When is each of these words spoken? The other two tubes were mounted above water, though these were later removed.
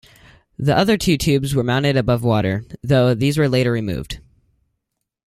The 0.57 0.75
other 0.75 0.97
two 0.97 1.15
tubes 1.15 1.53
were 1.53 1.63
mounted 1.63 1.95
above 1.95 2.23
water, 2.23 2.65
though 2.81 3.13
these 3.13 3.37
were 3.37 3.47
later 3.47 3.71
removed. 3.71 4.19